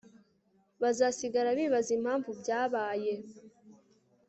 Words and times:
bazasigara 0.81 1.49
bibaza 1.59 1.89
impamvu 1.97 2.29
byabaye 2.39 3.13